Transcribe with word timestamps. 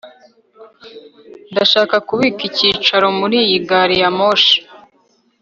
Ndashaka 1.51 1.95
kubika 2.07 2.41
icyicaro 2.49 3.07
muri 3.19 3.37
iyi 3.45 3.57
gari 3.67 3.95
ya 4.01 4.09
moshi 4.17 4.57